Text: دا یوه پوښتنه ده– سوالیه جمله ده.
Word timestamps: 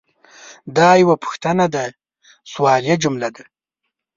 دا 0.77 0.89
یوه 1.01 1.15
پوښتنه 1.23 1.65
ده– 1.75 1.85
سوالیه 2.51 2.95
جمله 3.03 3.29
ده. 3.35 3.43